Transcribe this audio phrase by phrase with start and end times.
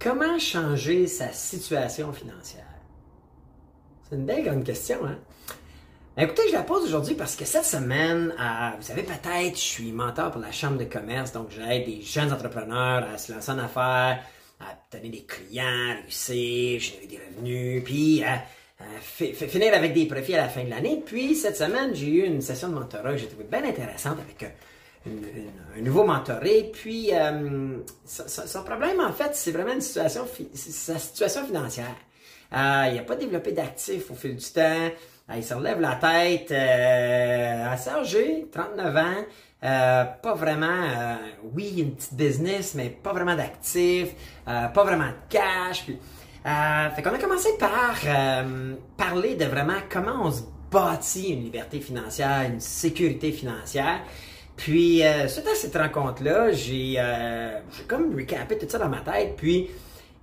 [0.00, 2.64] Comment changer sa situation financière?
[4.08, 5.18] C'est une belle grande question, hein?
[6.16, 9.60] Ben, écoutez, je la pose aujourd'hui parce que cette semaine, euh, vous savez peut-être, je
[9.60, 13.50] suis mentor pour la Chambre de commerce, donc j'aide des jeunes entrepreneurs à se lancer
[13.50, 14.22] en affaires,
[14.60, 18.44] à obtenir des clients, réussir, générer des revenus, puis à,
[19.00, 21.02] finir avec des profits à la fin de l'année.
[21.04, 24.44] Puis cette semaine, j'ai eu une session de mentorat que j'ai trouvé bien intéressante avec
[25.08, 26.70] euh, un nouveau mentoré.
[26.72, 31.94] Puis euh, son, problème, en fait, c'est vraiment une situation, sa situation financière.
[32.52, 34.90] Euh, il n'a pas développé d'actifs au fil du temps.
[35.34, 39.24] il se relève la tête euh, assez âgé, 39 ans.
[39.64, 41.18] Euh, pas vraiment,
[41.54, 44.14] oui, une petite business, mais pas vraiment d'actifs,
[44.46, 45.84] pas vraiment de cash.
[45.84, 45.98] Puis,
[46.44, 47.96] fait qu'on a commencé par
[48.96, 54.00] parler de vraiment comment on se bâtit une liberté financière, une sécurité financière.
[54.58, 57.00] Puis, suite à cette rencontre-là, j'ai
[57.86, 59.34] comme recapé tout ça dans ma tête.
[59.36, 59.70] Puis,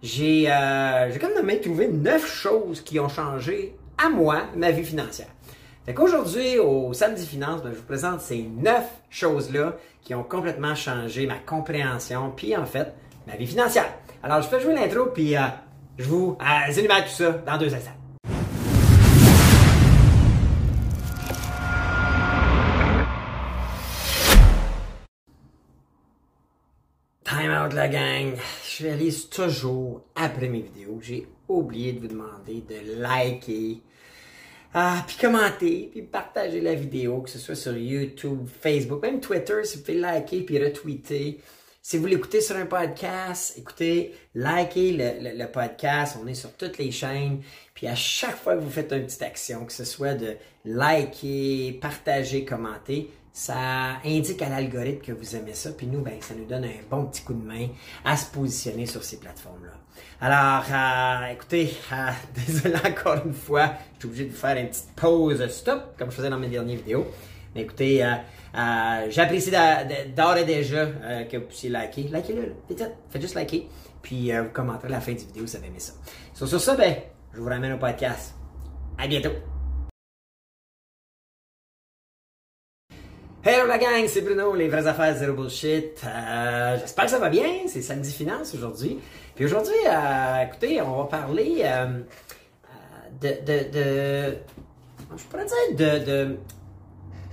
[0.06, 4.84] j'ai euh, j'ai comme même trouvé neuf choses qui ont changé à moi ma vie
[4.84, 5.28] financière.
[5.86, 10.76] Fait qu'aujourd'hui, au Samedi Finance, ben, je vous présente ces neuf choses-là qui ont complètement
[10.76, 12.94] changé ma compréhension, puis en fait,
[13.28, 13.92] ma vie financière.
[14.22, 15.42] Alors, je fais jouer l'intro, puis euh,
[15.98, 18.05] je vous euh, tout ça dans deux instants.
[27.76, 28.34] La gang.
[28.68, 33.82] Je réalise toujours après mes vidéos j'ai oublié de vous demander de liker,
[34.74, 39.64] ah, puis commenter, puis partager la vidéo, que ce soit sur YouTube, Facebook, même Twitter,
[39.64, 41.40] si vous pouvez liker puis retweeter.
[41.82, 46.18] Si vous l'écoutez sur un podcast, écoutez, likez le, le, podcast.
[46.20, 47.42] On est sur toutes les chaînes.
[47.76, 51.78] Puis à chaque fois que vous faites une petite action, que ce soit de liker,
[51.80, 56.46] partager, commenter, ça indique à l'algorithme que vous aimez ça, puis nous, ben, ça nous
[56.46, 57.68] donne un bon petit coup de main
[58.06, 59.74] à se positionner sur ces plateformes-là.
[60.22, 62.12] Alors, euh, écoutez, euh,
[62.48, 66.12] désolé encore une fois, je suis obligé de vous faire une petite pause stop, comme
[66.12, 67.08] je faisais dans mes dernières vidéos.
[67.54, 70.86] Mais écoutez, euh, j'apprécie d'ores et déjà
[71.30, 72.04] que vous puissiez liker.
[72.04, 72.54] Likez-le,
[73.10, 73.68] faites juste liker,
[74.02, 75.92] puis vous commenterez à la fin du vidéo si vous avez aimé ça.
[76.34, 76.96] Sur, sur ça, ben,
[77.34, 78.34] je vous ramène au podcast.
[78.98, 79.55] À bientôt!
[83.48, 86.04] Hello la gang, c'est Bruno, les vraies affaires zéro bullshit.
[86.04, 88.98] Euh, j'espère que ça va bien, c'est samedi finance aujourd'hui.
[89.36, 92.00] Puis aujourd'hui, euh, écoutez, on va parler euh,
[93.22, 94.38] de,
[95.16, 96.38] je pourrais dire de, de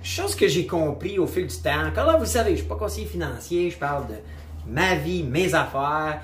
[0.02, 1.86] choses que j'ai compris au fil du temps.
[1.86, 4.16] Encore là, vous savez, je suis pas conseiller financier, je parle de
[4.66, 6.20] ma vie, mes affaires.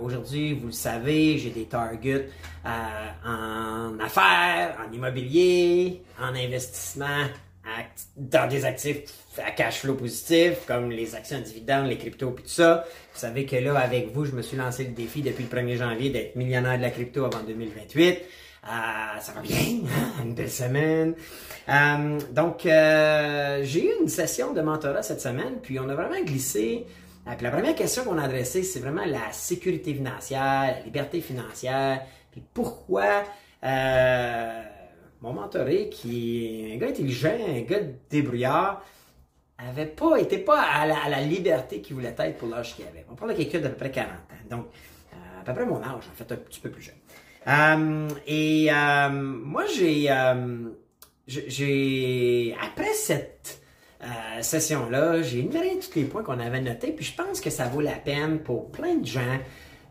[0.00, 2.30] aujourd'hui, vous le savez, j'ai des targets
[2.64, 7.26] en affaires, en immobilier, en investissement
[8.16, 9.02] dans des actifs
[9.44, 12.84] à cash flow positif, comme les actions dividendes, les cryptos, puis tout ça.
[13.12, 15.76] Vous savez que là, avec vous, je me suis lancé le défi depuis le 1er
[15.76, 18.18] janvier d'être millionnaire de la crypto avant 2028.
[18.66, 20.22] Euh, ça va bien, hein?
[20.24, 21.14] une belle semaine.
[21.68, 26.22] Euh, donc, euh, j'ai eu une session de mentorat cette semaine, puis on a vraiment
[26.24, 26.86] glissé.
[27.26, 32.00] puis la première question qu'on a adressée, c'est vraiment la sécurité financière, la liberté financière,
[32.30, 33.24] puis pourquoi
[35.24, 37.80] mon mentoré, qui est un gars intelligent, un gars
[38.10, 38.84] débrouillard,
[39.56, 43.06] avait pas, était pas à la, liberté qu'il voulait être pour l'âge qu'il avait.
[43.10, 44.16] On parle de quelqu'un d'à peu près 40 ans.
[44.50, 44.66] Donc,
[45.14, 46.94] euh, à peu près mon âge, en fait, un petit peu plus jeune.
[47.46, 50.10] Euh, et euh, moi, j'ai,
[51.26, 53.62] j'ai, après cette
[54.42, 57.80] session-là, j'ai énuméré tous les points qu'on avait notés, puis je pense que ça vaut
[57.80, 59.38] la peine pour plein de gens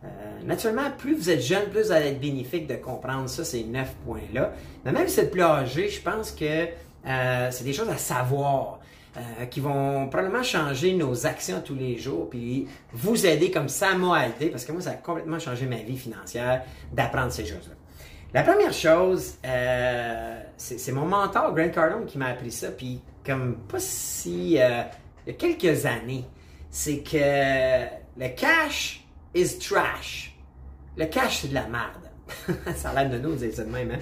[0.03, 0.07] euh,
[0.45, 3.95] naturellement, plus vous êtes jeune, plus vous allez être bénéfique de comprendre ça, ces neuf
[4.05, 4.51] points-là.
[4.83, 6.67] Mais même si vous êtes plus âgé, je pense que
[7.05, 8.79] euh, c'est des choses à savoir.
[9.15, 13.93] Euh, qui vont probablement changer nos actions tous les jours, puis vous aider comme ça
[13.93, 17.75] m'a aidé, parce que moi, ça a complètement changé ma vie financière d'apprendre ces choses-là.
[18.33, 19.35] La première chose,
[20.57, 24.53] c'est mon mentor, Grant Cardone, qui m'a appris ça, puis comme pas si...
[24.53, 24.89] il y a
[25.37, 26.25] quelques années,
[26.71, 27.19] c'est que
[28.17, 29.02] le cash
[29.33, 30.35] is trash.
[30.97, 32.09] Le cash, c'est de la merde.
[32.75, 33.99] ça a l'air de nous dire ça de même, hein?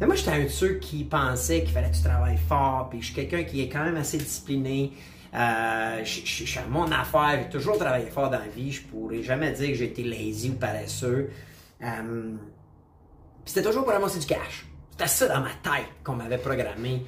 [0.00, 3.00] Mais moi, j'étais un de ceux qui pensait qu'il fallait que tu travailles fort, puis
[3.00, 4.92] je suis quelqu'un qui est quand même assez discipliné.
[5.34, 8.72] Euh, je, suis à mon affaire, j'ai toujours travaillé fort dans la vie.
[8.72, 11.30] Je pourrais jamais dire que j'ai été lazy ou paresseux.
[11.82, 12.32] Euh,
[13.44, 14.66] c'était toujours pour ramasser du cash.
[14.90, 17.04] C'était ça dans ma tête qu'on m'avait programmé.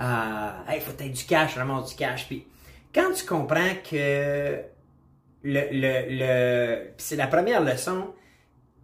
[0.00, 2.26] Euh, hey, faut être du cash, vraiment du cash.
[2.26, 2.46] Puis
[2.94, 4.60] quand tu comprends que
[5.42, 8.14] le, le, le c'est la première leçon,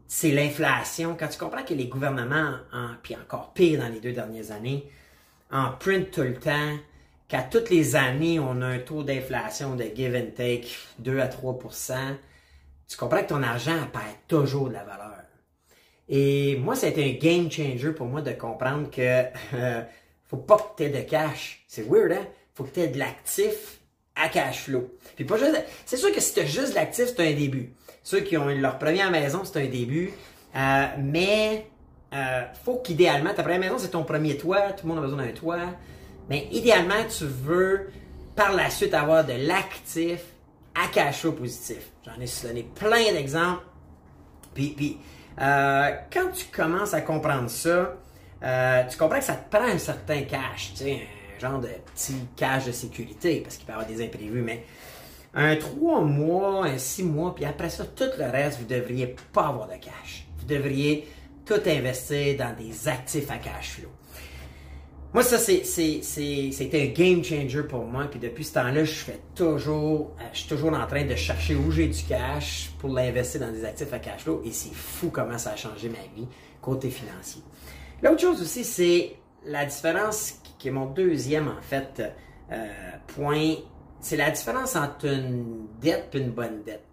[0.07, 1.17] c'est l'inflation.
[1.19, 4.91] Quand tu comprends que les gouvernements, en, puis encore pire dans les deux dernières années,
[5.51, 6.77] en print tout le temps,
[7.29, 10.69] qu'à toutes les années, on a un taux d'inflation de give and take
[10.99, 11.95] 2 à 3%
[12.89, 15.13] tu comprends que ton argent perd toujours de la valeur.
[16.09, 19.25] Et moi, ça a été un game changer pour moi de comprendre que
[19.55, 19.83] euh,
[20.25, 21.65] faut pas que tu aies de cash.
[21.67, 22.27] C'est weird, hein?
[22.55, 23.81] Faut que tu aies de l'actif
[24.17, 24.91] à cash flow.
[25.15, 25.65] Puis pas juste.
[25.85, 27.73] C'est sûr que si tu as juste l'actif, c'est un début.
[28.03, 30.13] Ceux qui ont leur première maison, c'est un début.
[30.55, 31.67] Euh, mais
[32.15, 34.73] euh, faut qu'idéalement, ta première maison, c'est ton premier toit.
[34.73, 35.59] Tout le monde a besoin d'un toit.
[36.29, 37.91] Mais idéalement, tu veux
[38.35, 40.21] par la suite avoir de l'actif
[40.75, 41.91] à cash flow positif.
[42.05, 43.65] J'en ai donné plein d'exemples.
[44.55, 44.99] Puis, puis
[45.41, 47.97] euh, quand tu commences à comprendre ça,
[48.43, 51.07] euh, tu comprends que ça te prend un certain cash, tu sais,
[51.41, 54.65] genre de petit cash de sécurité, parce qu'il peut y avoir des imprévus, mais
[55.35, 59.49] un trois mois, un six mois, puis après ça, tout le reste, vous devriez pas
[59.49, 60.27] avoir de cash.
[60.39, 61.07] Vous devriez
[61.45, 63.91] tout investir dans des actifs à cash flow.
[65.15, 68.05] Moi, ça, c'était un game changer pour moi.
[68.05, 71.55] Puis depuis ce temps-là, je fais toujours, euh, je suis toujours en train de chercher
[71.55, 74.43] où j'ai du cash pour l'investir dans des actifs à cash flow.
[74.45, 76.29] Et c'est fou comment ça a changé ma vie
[76.61, 77.41] côté financier.
[78.03, 79.17] L'autre chose aussi, c'est
[79.47, 80.35] la différence
[80.69, 82.03] qui mon deuxième, en fait,
[82.53, 82.67] euh,
[83.09, 83.55] point.
[84.01, 86.85] C'est la différence entre une dette et une bonne dette.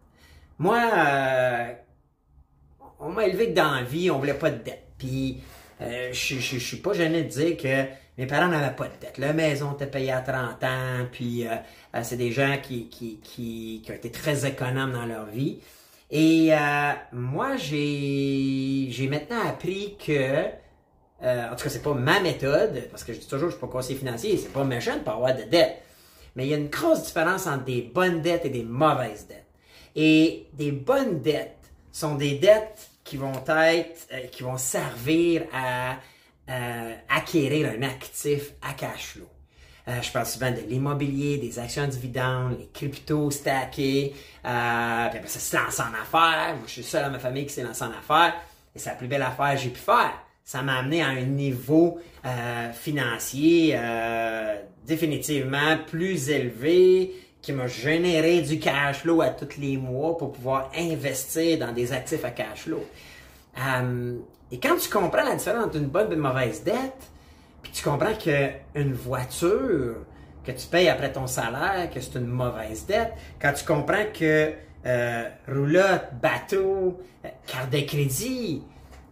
[0.57, 1.73] Moi, euh,
[2.99, 4.87] on m'a élevé que dans la vie, on voulait pas de dette.
[4.97, 5.41] Puis,
[5.79, 7.85] je, je, je suis pas gêné de dire que
[8.17, 9.17] mes parents n'avaient pas de dette.
[9.17, 11.55] La maison était payée à 30 ans, puis euh,
[11.95, 15.59] euh, c'est des gens qui, qui, qui, qui, ont été très économes dans leur vie.
[16.11, 20.45] Et euh, moi, j'ai, j'ai maintenant appris que,
[21.21, 23.67] en tout cas, c'est pas ma méthode, parce que je dis toujours, je suis pas
[23.67, 25.81] conseiller financier, c'est pas méchant de pas avoir de dette.
[26.35, 29.45] Mais il y a une grosse différence entre des bonnes dettes et des mauvaises dettes.
[29.95, 35.97] Et des bonnes dettes sont des dettes qui vont être, qui vont servir à
[36.49, 39.29] euh, acquérir un actif à cash flow.
[39.87, 44.15] Euh, je parle souvent de l'immobilier, des actions dividendes, les cryptos stackés,
[44.45, 46.55] euh, puis ça se lance en affaires.
[46.55, 48.33] Moi, je suis seul dans ma famille qui s'est lancé en affaires.
[48.75, 50.13] Et c'est la plus belle affaire que j'ai pu faire.
[50.43, 54.55] Ça m'a amené à un niveau euh, financier euh,
[54.85, 60.71] définitivement plus élevé, qui m'a généré du cash flow à tous les mois pour pouvoir
[60.77, 62.85] investir dans des actifs à cash flow.
[63.59, 64.17] Euh,
[64.51, 67.09] et quand tu comprends la différence entre une bonne et une mauvaise dette,
[67.61, 69.95] puis tu comprends qu'une voiture
[70.45, 74.53] que tu payes après ton salaire, que c'est une mauvaise dette, quand tu comprends que
[74.85, 78.61] euh, roulotte, bateau, euh, carte de crédit,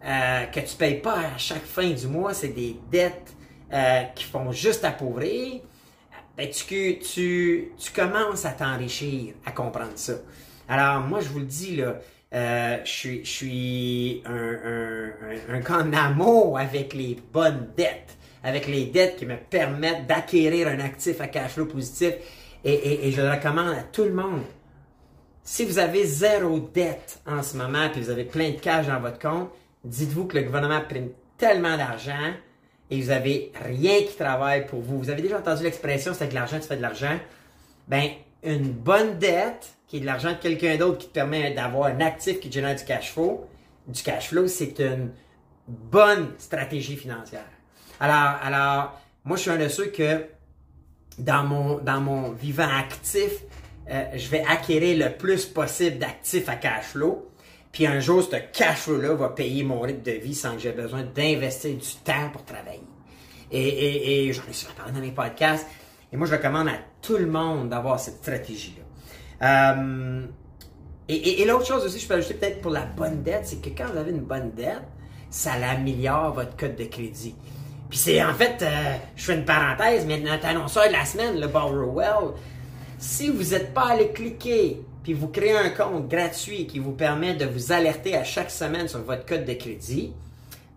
[0.06, 3.34] euh, que tu payes pas à chaque fin du mois, c'est des dettes
[3.72, 5.62] euh, qui font juste appauvrir,
[6.38, 10.14] ben tu, tu, tu commences à t'enrichir, à comprendre ça.
[10.68, 11.96] Alors moi, je vous le dis, là,
[12.34, 15.12] euh, je suis, je suis un, un,
[15.50, 20.80] un, un amour avec les bonnes dettes, avec les dettes qui me permettent d'acquérir un
[20.80, 22.14] actif à cash flow positif.
[22.64, 24.44] Et, et, et, je le recommande à tout le monde.
[25.44, 29.00] Si vous avez zéro dette en ce moment, puis vous avez plein de cash dans
[29.00, 29.50] votre compte,
[29.84, 32.34] dites-vous que le gouvernement prime tellement d'argent
[32.90, 35.00] et vous avez rien qui travaille pour vous.
[35.00, 37.18] Vous avez déjà entendu l'expression, c'est que l'argent, tu fais de l'argent.
[37.88, 38.10] Ben,
[38.44, 42.00] une bonne dette, qui est de l'argent de quelqu'un d'autre qui te permet d'avoir un
[42.02, 43.48] actif qui génère du cash flow,
[43.88, 45.12] du cash flow, c'est une
[45.68, 47.46] bonne stratégie financière.
[48.00, 50.26] Alors, alors, moi, je suis un de ceux que
[51.18, 53.32] dans mon, dans mon vivant actif,
[53.90, 57.31] euh, je vais acquérir le plus possible d'actifs à cash flow.
[57.72, 60.72] Puis un jour, ce cash flow-là va payer mon rythme de vie sans que j'ai
[60.72, 62.84] besoin d'investir du temps pour travailler.
[63.52, 65.66] Et, et, et j'en ai souvent parlé dans mes podcasts.
[66.12, 69.74] Et moi, je recommande à tout le monde d'avoir cette stratégie-là.
[69.74, 70.26] Euh,
[71.08, 73.70] et, et, l'autre chose aussi, je peux ajouter peut-être pour la bonne dette, c'est que
[73.70, 74.84] quand vous avez une bonne dette,
[75.30, 77.36] ça améliore votre code de crédit.
[77.90, 81.40] Puis c'est en fait, euh, je fais une parenthèse, mais notre annonceur de la semaine,
[81.40, 82.34] le Borrowell,
[82.98, 87.34] si vous n'êtes pas allé cliquer, puis vous créez un compte gratuit qui vous permet
[87.34, 90.14] de vous alerter à chaque semaine sur votre code de crédit,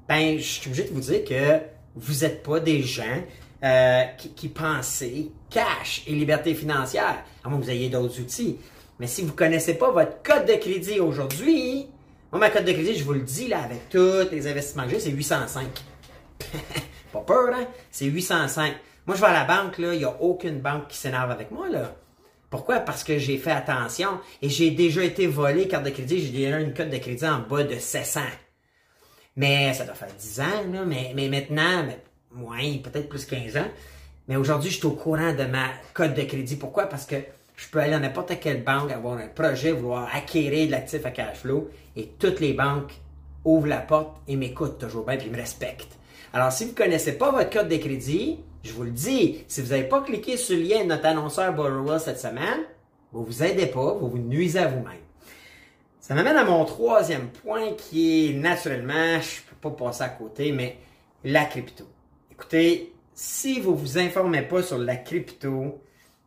[0.09, 1.61] ben, je suis obligé de vous dire que
[1.95, 3.23] vous n'êtes pas des gens
[3.63, 8.59] euh, qui, qui cash et liberté financière, à moins que vous ayez d'autres outils.
[8.99, 11.87] Mais si vous ne connaissez pas votre code de crédit aujourd'hui,
[12.31, 14.91] moi, ma code de crédit, je vous le dis, là, avec tous les investissements que
[14.91, 15.67] j'ai, c'est 805.
[17.13, 17.67] pas peur, hein?
[17.91, 18.75] C'est 805.
[19.07, 21.51] Moi, je vais à la banque, là, il n'y a aucune banque qui s'énerve avec
[21.51, 21.95] moi, là.
[22.55, 22.79] Pourquoi?
[22.79, 26.25] Parce que j'ai fait attention et j'ai déjà été volé carte de crédit.
[26.25, 28.21] J'ai déjà une code de crédit en bas de 700.
[29.35, 30.85] Mais ça doit faire 10 ans.
[30.87, 31.85] Mais, mais maintenant,
[32.31, 33.67] moins, peut-être plus 15 ans.
[34.29, 36.55] Mais aujourd'hui, je suis au courant de ma code de crédit.
[36.55, 36.87] Pourquoi?
[36.87, 37.17] Parce que
[37.57, 41.11] je peux aller dans n'importe quelle banque, avoir un projet, vouloir acquérir de l'actif à
[41.11, 42.93] cash flow, et toutes les banques
[43.45, 45.99] ouvrent la porte et m'écoutent toujours bien, puis me respectent.
[46.33, 49.61] Alors, si vous ne connaissez pas votre code de crédit, je vous le dis, si
[49.61, 52.65] vous n'avez pas cliqué sur le lien de notre annonceur Borrowell cette semaine,
[53.13, 54.99] vous vous aidez pas, vous vous nuisez à vous-même.
[56.01, 60.51] Ça m'amène à mon troisième point qui est naturellement, je peux pas passer à côté,
[60.51, 60.79] mais
[61.25, 61.85] la crypto.
[62.33, 65.81] Écoutez, si vous vous informez pas sur la crypto,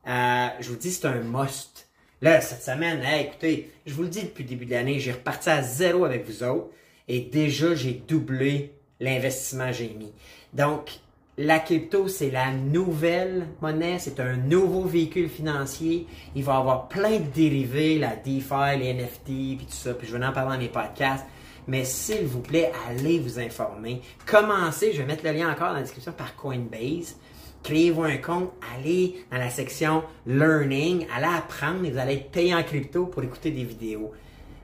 [0.08, 1.90] euh, je vous dis c'est un must.
[2.22, 5.50] Là, cette semaine, écoutez, je vous le dis depuis le début de l'année, j'ai reparti
[5.50, 6.70] à zéro avec vous autres
[7.08, 10.14] et déjà j'ai doublé l'investissement que j'ai mis.
[10.54, 11.00] Donc,
[11.38, 16.08] la crypto, c'est la nouvelle monnaie, c'est un nouveau véhicule financier.
[16.36, 19.94] Il va y avoir plein de dérivés, la DeFi, les NFT, puis tout ça.
[19.94, 21.26] Puis je vais en parler dans mes podcasts.
[21.68, 24.02] Mais s'il vous plaît, allez vous informer.
[24.26, 27.18] Commencez, je vais mettre le lien encore dans la description par Coinbase.
[27.64, 32.56] Créez-vous un compte, allez dans la section Learning, allez apprendre et vous allez être payé
[32.56, 34.12] en crypto pour écouter des vidéos.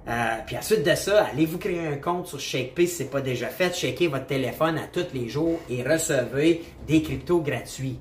[0.08, 3.10] Euh, puis ensuite de ça, allez vous créer un compte sur ShakePay si ce n'est
[3.10, 3.74] pas déjà fait?
[3.74, 8.00] Shakez votre téléphone à tous les jours et recevez des cryptos gratuits.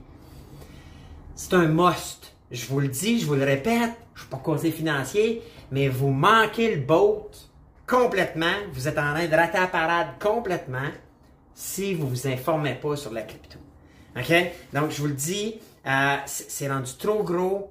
[1.35, 2.35] C'est un must.
[2.51, 5.89] Je vous le dis, je vous le répète, je ne suis pas conseiller financier, mais
[5.89, 7.31] vous manquez le boat
[7.87, 8.55] complètement.
[8.73, 10.91] Vous êtes en train de rater la parade complètement
[11.55, 13.59] si vous ne vous informez pas sur la crypto.
[14.17, 14.33] OK?
[14.73, 17.71] Donc, je vous le dis, euh, c'est rendu trop gros.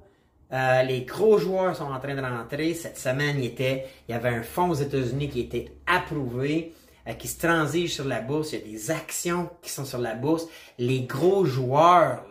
[0.52, 2.74] Euh, les gros joueurs sont en train de rentrer.
[2.74, 6.74] Cette semaine, il, était, il y avait un fonds aux États-Unis qui était approuvé,
[7.08, 8.52] euh, qui se transige sur la bourse.
[8.52, 10.46] Il y a des actions qui sont sur la bourse.
[10.78, 12.24] Les gros joueurs,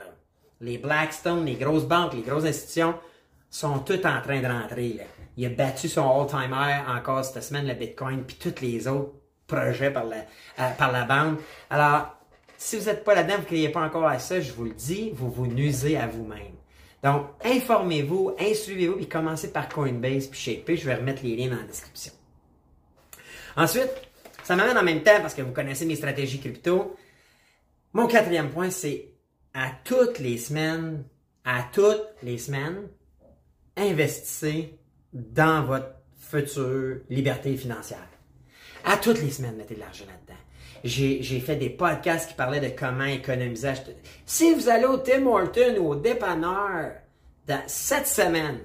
[0.59, 2.93] les Blackstone, les grosses banques, les grosses institutions,
[3.49, 4.99] sont tous en train de rentrer.
[5.35, 9.13] Il a battu son all-time high encore cette semaine, le Bitcoin, puis tous les autres
[9.47, 10.17] projets par la,
[10.59, 11.37] euh, par la bande.
[11.69, 12.17] Alors,
[12.57, 14.73] si vous n'êtes pas là-dedans, vous ne criez pas encore à ça, je vous le
[14.73, 16.60] dis, vous vous nuisez à vous-même.
[17.03, 20.77] Donc, informez-vous, instruisez-vous, puis commencez par Coinbase, puis ShapePay.
[20.77, 22.13] Je vais remettre les liens dans la description.
[23.55, 23.89] Ensuite,
[24.43, 26.95] ça m'amène en même temps, parce que vous connaissez mes stratégies crypto.
[27.93, 29.13] Mon quatrième point, c'est
[29.53, 31.03] à toutes les semaines,
[31.43, 32.87] à toutes les semaines,
[33.75, 34.77] investissez
[35.11, 38.07] dans votre future liberté financière.
[38.85, 40.39] À toutes les semaines, mettez de l'argent là-dedans.
[40.83, 43.73] J'ai fait des podcasts qui parlaient de comment économiser.
[44.25, 46.91] Si vous allez au Tim Horton ou au dépanneur
[47.47, 48.59] dans cette semaine,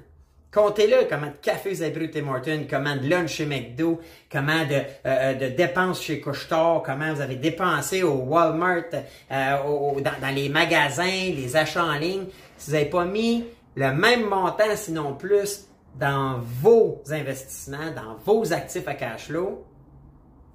[0.52, 4.00] comptez-le comment de café vous avez pris au Tim Horton, comment de lunch chez McDo,
[4.32, 8.84] comment de, euh, de dépenses chez Couchetard, comment vous avez dépensé au Walmart,
[9.30, 9.56] euh,
[10.00, 12.24] dans, les magasins, les achats en ligne.
[12.56, 13.44] Si vous n'avez pas mis
[13.74, 15.66] le même montant, sinon plus,
[15.98, 19.64] dans vos investissements, dans vos actifs à cash flow,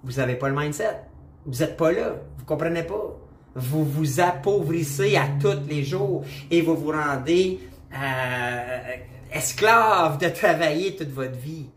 [0.03, 1.11] vous n'avez pas le mindset.
[1.45, 2.15] Vous n'êtes pas là.
[2.38, 3.17] Vous comprenez pas.
[3.55, 7.60] Vous vous appauvrissez à tous les jours et vous vous rendez
[7.93, 8.95] euh,
[9.33, 11.67] esclave de travailler toute votre vie.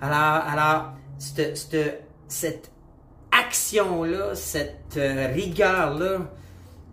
[0.00, 2.70] Alors, alors cette,
[3.32, 6.30] action-là, cette euh, rigueur-là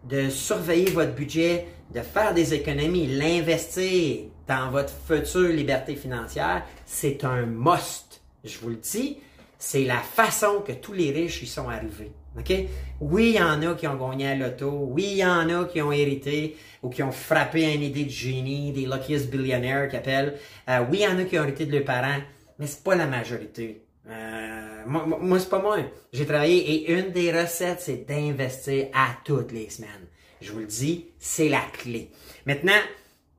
[0.08, 7.24] de surveiller votre budget, de faire des économies, l'investir dans votre future liberté financière, c'est
[7.26, 8.22] un must.
[8.44, 9.20] Je vous le dis,
[9.62, 12.12] c'est la façon que tous les riches y sont arrivés.
[12.36, 12.52] OK?
[13.00, 14.88] Oui, il y en a qui ont gagné à l'auto.
[14.90, 18.10] Oui, il y en a qui ont hérité ou qui ont frappé une idée de
[18.10, 20.40] génie, des luckiest billionaires qu'ils appellent.
[20.68, 22.22] Euh, oui, il y en a qui ont hérité de leurs parents,
[22.58, 23.84] mais c'est pas la majorité.
[24.10, 25.78] Euh, moi, moi c'est pas moi.
[26.12, 30.08] J'ai travaillé et une des recettes, c'est d'investir à toutes les semaines.
[30.42, 32.10] Je vous le dis, c'est la clé.
[32.48, 32.82] Maintenant,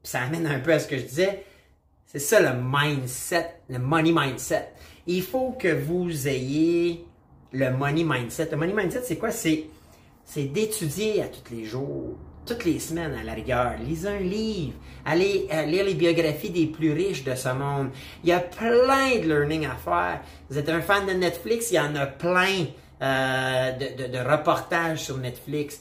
[0.04, 1.44] ça amène un peu à ce que je disais.
[2.06, 4.68] C'est ça le mindset, le money mindset
[5.06, 7.04] il faut que vous ayez
[7.52, 8.48] le money mindset.
[8.50, 9.30] Le money mindset, c'est quoi?
[9.30, 9.66] C'est,
[10.24, 12.16] c'est d'étudier à tous les jours,
[12.46, 13.74] toutes les semaines à la rigueur.
[13.84, 14.74] Lisez un livre.
[15.04, 17.90] Allez euh, lire les biographies des plus riches de ce monde.
[18.22, 20.20] Il y a plein de learning à faire.
[20.48, 22.66] Vous êtes un fan de Netflix, il y en a plein
[23.02, 25.80] euh, de, reportages sur Netflix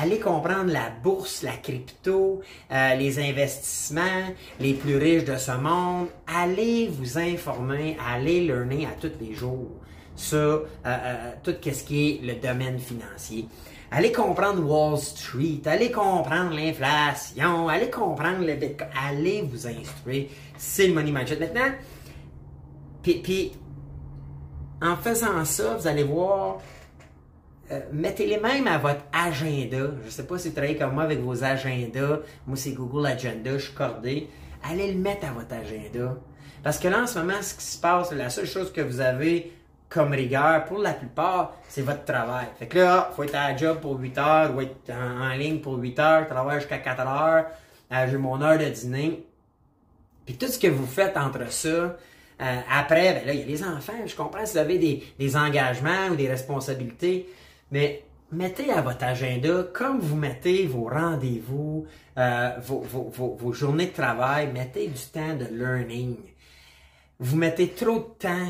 [0.00, 4.30] allez comprendre la bourse, la crypto, euh, les investissements,
[4.60, 6.08] les plus riches de ce monde.
[6.26, 9.70] Allez vous informer, allez learner à tous les jours
[10.14, 13.46] sur euh, euh, tout ce qui est le domaine financier.
[13.90, 20.28] Allez comprendre Wall Street, allez comprendre l'inflation, allez comprendre le Bitcoin, allez vous instruire.
[20.56, 21.36] C'est le money mindset.
[21.36, 21.72] Maintenant,
[23.02, 23.52] puis,
[24.80, 26.58] en faisant ça, vous allez voir
[27.72, 29.78] euh, mettez-les même à votre agenda.
[30.00, 32.18] Je ne sais pas si vous travaillez comme moi avec vos agendas.
[32.46, 34.28] Moi, c'est Google Agenda, je suis cordé.
[34.68, 36.16] Allez le mettre à votre agenda.
[36.62, 39.00] Parce que là, en ce moment, ce qui se passe, la seule chose que vous
[39.00, 39.52] avez
[39.88, 42.46] comme rigueur, pour la plupart, c'est votre travail.
[42.58, 45.34] Fait que là, il faut être à la job pour 8 heures, ou être en,
[45.34, 47.46] ligne pour 8 heures, travailler jusqu'à 4 heures,
[47.92, 49.26] euh, j'ai mon heure de dîner.
[50.24, 51.96] Puis tout ce que vous faites entre ça, euh,
[52.70, 53.92] après, ben là, il y a les enfants.
[54.06, 57.28] Je comprends si vous avez des, des engagements ou des responsabilités.
[57.72, 61.86] Mais mettez à votre agenda, comme vous mettez vos rendez-vous,
[62.18, 66.16] euh, vos, journées de travail, mettez du temps de learning.
[67.18, 68.48] Vous mettez trop de temps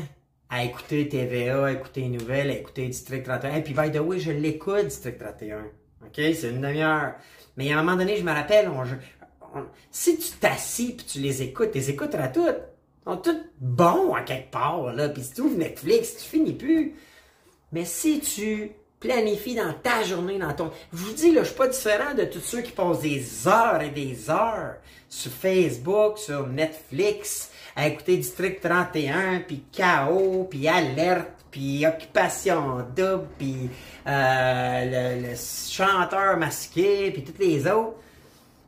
[0.49, 3.55] à écouter TVA, à écouter les nouvelles, à écouter District 31.
[3.55, 5.63] Et puis, by the way, je l'écoute, District 31.
[6.05, 6.15] OK?
[6.15, 7.13] C'est une demi-heure.
[7.55, 8.69] Mais à un moment donné, je me rappelle,
[9.89, 12.59] si tu t'assis puis tu les écoutes, tu les écouteras toutes.
[13.05, 15.09] Ils sont toutes bons à quelque part, là.
[15.09, 16.95] Puis si tu ouvres Netflix, tu finis plus.
[17.71, 18.71] Mais si tu
[19.03, 20.71] planifies dans ta journée, dans ton...
[20.93, 23.81] Je vous dis, là, je suis pas différent de tous ceux qui passent des heures
[23.81, 24.75] et des heures
[25.09, 33.27] sur Facebook, sur Netflix, à écouter District 31, puis KO, puis Alerte, puis Occupation Double,
[33.37, 33.69] puis
[34.07, 37.97] euh, le, chanteur masqué, puis toutes les autres.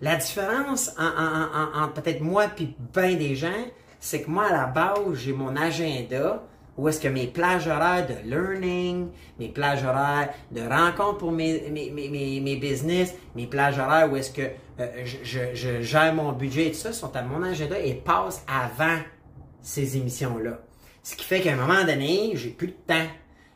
[0.01, 3.65] La différence entre peut-être moi puis ben des gens,
[4.01, 6.43] c'est que moi, à la base, j'ai mon agenda
[6.77, 9.07] où est-ce que mes plages horaires de learning,
[9.39, 14.17] mes plages horaires de rencontres pour mes, mes, mes, mes business, mes plages horaires où
[14.17, 14.41] est-ce que
[14.79, 18.43] euh, je, je, gère mon budget et tout ça sont à mon agenda et passent
[18.47, 18.99] avant
[19.61, 20.59] ces émissions-là.
[21.01, 23.07] Ce qui fait qu'à un moment donné, j'ai plus de temps.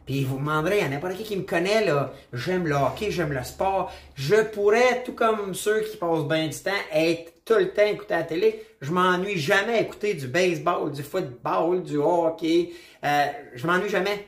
[0.05, 3.43] Puis vous demanderez à n'importe qui qui me connaît, là, j'aime le hockey, j'aime le
[3.43, 3.91] sport.
[4.15, 8.13] Je pourrais, tout comme ceux qui passent bien du temps, être tout le temps écouté
[8.13, 8.63] à la télé.
[8.79, 12.70] Je m'ennuie jamais à écouter du baseball, du football, du hockey.
[13.03, 13.25] Euh,
[13.56, 14.27] je m'ennuie jamais.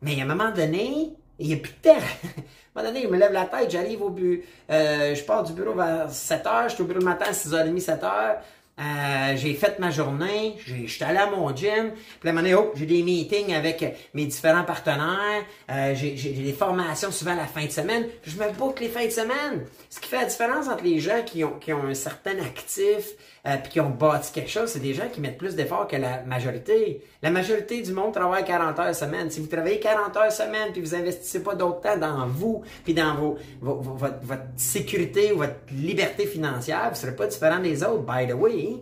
[0.00, 1.90] Mais à un moment donné, il n'y a plus de temps.
[1.94, 5.42] à un moment donné, je me lève la tête, j'arrive au bureau, euh, je pars
[5.42, 8.36] du bureau vers 7 h, je suis au bureau le matin à 6h30, 7 h.
[8.80, 12.86] Euh, j'ai fait ma journée, j'étais allé à mon gym, puis à un oh, j'ai
[12.86, 18.06] des meetings avec mes différents partenaires, euh, j'ai des formations souvent la fin de semaine,
[18.24, 19.66] je me boucle les fins de semaine.
[19.90, 23.10] Ce qui fait la différence entre les gens qui ont, qui ont un certain actif,
[23.44, 25.96] euh, puis qui ont bâti quelque chose, c'est des gens qui mettent plus d'efforts que
[25.96, 27.02] la majorité.
[27.22, 29.30] La majorité du monde travaille 40 heures semaine.
[29.30, 32.94] Si vous travaillez 40 heures semaine, puis vous investissez pas d'autre temps dans vous, puis
[32.94, 38.04] dans vos, votre, votre, sécurité ou votre liberté financière, vous serez pas différent des autres,
[38.04, 38.76] by the way.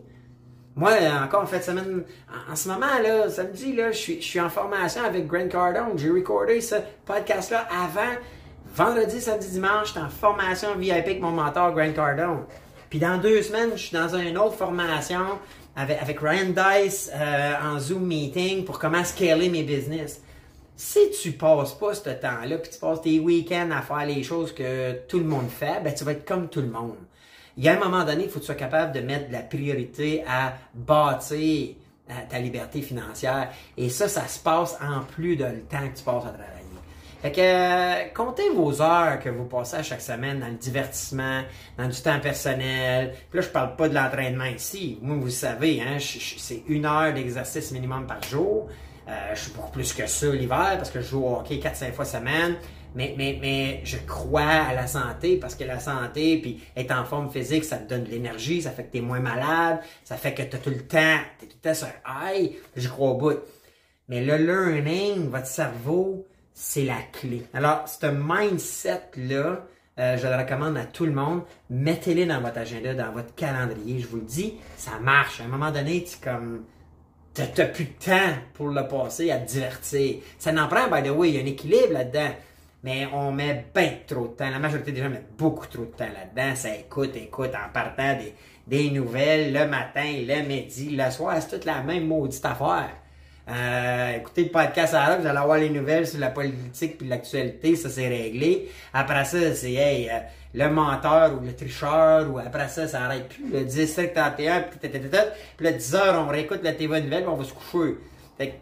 [0.76, 0.92] Moi,
[1.24, 2.04] encore en fait semaine,
[2.50, 5.96] en, ce moment, là, samedi, là, je suis, je suis en formation avec Grant Cardone.
[5.96, 6.76] J'ai recordé ce
[7.06, 8.18] podcast-là avant.
[8.74, 12.44] Vendredi, samedi, dimanche, j'étais en formation VIP avec mon mentor Grant Cardone.
[12.90, 15.38] Puis dans deux semaines, je suis dans une autre formation
[15.76, 20.20] avec, Ryan Dice euh, en Zoom meeting pour comment scaler mes business.
[20.76, 24.52] Si tu passes pas ce temps-là, puis tu passes tes week-ends à faire les choses
[24.52, 26.96] que tout le monde fait, ben tu vas être comme tout le monde.
[27.56, 29.32] Il y a un moment donné, il faut que tu sois capable de mettre de
[29.32, 31.74] la priorité à bâtir
[32.10, 33.50] euh, ta liberté financière.
[33.76, 36.59] Et ça, ça se passe en plus de le temps que tu passes à travailler.
[37.22, 41.42] Fait que euh, comptez vos heures que vous passez à chaque semaine dans le divertissement,
[41.76, 43.12] dans du temps personnel.
[43.28, 44.98] Puis là, je parle pas de l'entraînement ici.
[45.02, 48.68] Moi, vous savez, hein, c'est une heure d'exercice minimum par jour.
[49.06, 51.92] Euh, je suis beaucoup plus que ça l'hiver parce que je joue au hockey 4-5
[51.92, 52.56] fois semaine.
[52.94, 57.04] Mais, mais, mais je crois à la santé parce que la santé, puis être en
[57.04, 60.16] forme physique, ça te donne de l'énergie, ça fait que tu es moins malade, ça
[60.16, 63.10] fait que tu as tout le temps, tu tout le temps sur aïe, je crois
[63.10, 63.38] au bout.
[64.08, 67.42] Mais le learning, votre cerveau, c'est la clé.
[67.54, 69.66] Alors, ce mindset-là,
[69.98, 71.42] euh, je le recommande à tout le monde.
[71.68, 74.00] Mettez-le dans votre agenda, dans votre calendrier.
[74.00, 75.40] Je vous le dis, ça marche.
[75.40, 76.64] À un moment donné, tu comme.
[77.32, 80.16] T'as plus de temps pour le passer à te divertir.
[80.38, 82.30] Ça n'en prend, by the way, il y a un équilibre là-dedans.
[82.82, 84.50] Mais on met bien trop de temps.
[84.50, 86.56] La majorité des gens mettent beaucoup trop de temps là-dedans.
[86.56, 88.34] Ça écoute, écoute, en partant des,
[88.66, 91.36] des nouvelles le matin, le midi, le soir.
[91.40, 92.90] C'est toute la même maudite affaire.
[93.50, 97.74] Euh, écoutez le podcast à vous allez avoir les nouvelles sur la politique puis l'actualité,
[97.74, 98.68] ça c'est réglé.
[98.92, 100.18] Après ça, c'est hey, euh,
[100.54, 103.50] le menteur ou le tricheur, ou après ça, ça arrête plus.
[103.50, 107.36] Le 17, 31, puis puis le 10 heures, on réécoute la TV nouvelle, puis on
[107.36, 107.96] va se coucher.
[108.38, 108.60] Fait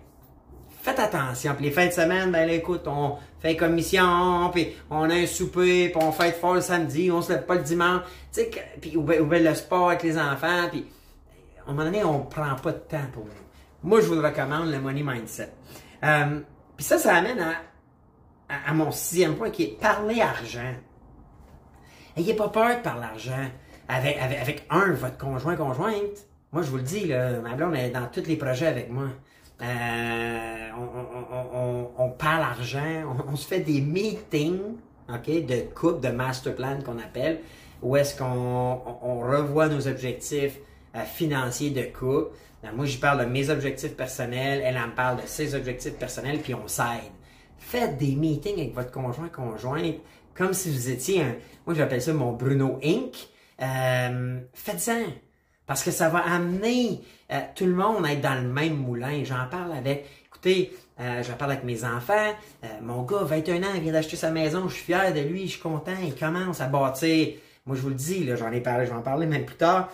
[0.83, 1.55] faites attention.
[1.55, 5.27] Puis les fins de semaine, ben là, écoute, on fait commission, puis on a un
[5.27, 8.03] souper, puis on fait fort le samedi, on se lève pas le dimanche.
[8.33, 10.87] Tu sais, puis ou, le sport avec les enfants, puis
[11.67, 13.27] à un moment donné, on prend pas de temps pour.
[13.83, 15.53] Moi, je vous le recommande, le Money Mindset.
[16.05, 16.41] Euh,
[16.77, 17.55] Puis ça, ça amène à,
[18.67, 20.75] à, mon sixième point qui est parler argent.
[22.17, 23.47] Ayez pas peur de parler argent
[23.89, 26.27] avec, avec, avec, un, votre conjoint, conjointe.
[26.53, 29.09] Moi, je vous le dis, là, ma blonde est dans tous les projets avec moi.
[29.61, 34.77] Euh, on, on, on, parle argent, on, se fait des meetings
[35.09, 37.41] ok, de couple, de master plan qu'on appelle,
[37.83, 38.77] où est-ce qu'on
[39.21, 40.59] revoit nos objectifs
[40.95, 42.31] euh, financiers de couple.
[42.75, 46.55] Moi, je parle de mes objectifs personnels, elle en parle de ses objectifs personnels, puis
[46.55, 47.13] on s'aide.
[47.59, 49.97] Faites des meetings avec votre conjoint, conjointe,
[50.35, 51.35] comme si vous étiez un,
[51.67, 53.15] moi j'appelle ça mon Bruno Inc.
[53.61, 55.13] Euh, faites-en.
[55.67, 59.23] Parce que ça va amener euh, tout le monde à être dans le même moulin.
[59.25, 62.33] J'en parle avec, écoutez, euh, j'en parle avec mes enfants.
[62.65, 65.43] Euh, mon gars, 21 ans, il vient d'acheter sa maison, je suis fier de lui,
[65.47, 67.35] je suis content, il commence à bâtir.
[67.67, 69.91] Moi, je vous le dis, j'en ai parlé, je vais en parler même plus tard.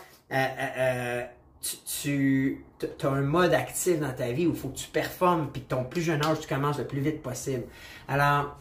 [2.03, 5.49] Tu, tu as un mode actif dans ta vie où il faut que tu performes,
[5.51, 7.65] puis ton plus jeune âge, tu commences le plus vite possible.
[8.07, 8.59] Alors,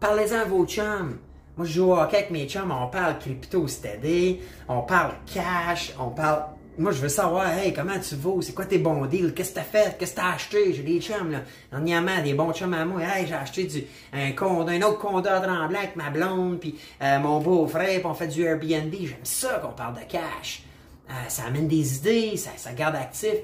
[0.00, 1.18] parlez-en à vos chums.
[1.56, 5.92] Moi, je joue au hockey avec mes chums, on parle crypto steady, on parle cash,
[5.98, 6.44] on parle...
[6.78, 8.42] Moi, je veux savoir, hey, comment tu vaux?
[8.42, 9.32] C'est quoi tes bons deals?
[9.32, 9.96] Qu'est-ce que t'as fait?
[9.98, 10.74] Qu'est-ce que t'as acheté?
[10.74, 11.40] J'ai des chums, là.
[11.70, 13.00] Dernièrement, des bons chums à moi.
[13.02, 17.40] Hey, j'ai acheté du, un, condo, autre condor tremblant avec ma blonde, puis euh, mon
[17.40, 18.92] beau-frère, puis on fait du Airbnb.
[18.92, 20.65] J'aime ça qu'on parle de cash.
[21.08, 23.34] Euh, ça amène des idées, ça, garde actif.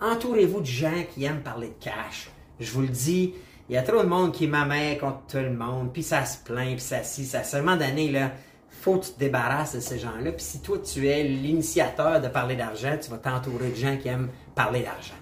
[0.00, 2.30] Entourez-vous de gens qui aiment parler de cash.
[2.58, 3.34] Je vous le dis,
[3.68, 6.38] il y a trop de monde qui m'amène contre tout le monde, puis ça se
[6.42, 8.32] plaint, puis ça si, ça seulement donné là,
[8.68, 10.32] faut que tu te débarrasses de ces gens-là.
[10.32, 14.08] Puis si toi tu es l'initiateur de parler d'argent, tu vas t'entourer de gens qui
[14.08, 15.14] aiment parler d'argent.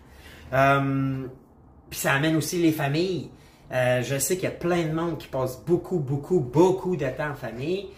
[0.52, 1.26] Euh,
[1.90, 3.30] puis ça amène aussi les familles.
[3.72, 7.06] Euh, je sais qu'il y a plein de monde qui passe beaucoup, beaucoup, beaucoup de
[7.06, 7.88] temps en famille.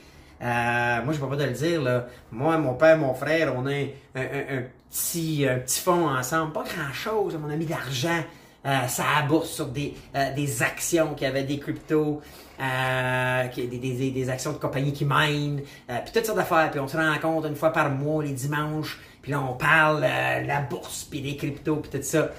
[0.42, 1.82] Euh, moi, je ne peux pas te le dire.
[1.82, 2.06] Là.
[2.30, 6.52] Moi, mon père, mon frère, on a un, petit, un petit fonds ensemble.
[6.52, 8.22] Pas grand-chose, mon ami d'argent.
[8.64, 12.20] Euh, ça a bourse sur des, euh, des actions qui avaient des cryptos,
[12.60, 16.70] euh, des, des, des, actions de compagnies qui minent, euh, puis toutes sortes d'affaires.
[16.70, 20.46] Puis on se rencontre une fois par mois, les dimanches, puis là on parle de
[20.46, 22.30] la bourse, puis des cryptos, puis tout ça.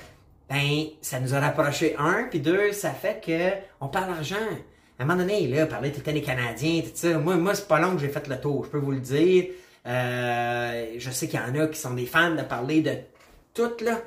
[0.49, 4.35] Ben, ça nous a rapproché un, puis deux, ça fait que on parle argent.
[4.99, 7.17] À un moment donné, là, parler tout le temps des Canadiens, tout ça.
[7.17, 9.45] Moi, moi c'est pas long que j'ai fait le tour, je peux vous le dire.
[9.86, 12.95] je sais qu'il y en a qui sont des fans de parler de
[13.53, 13.99] tout, là.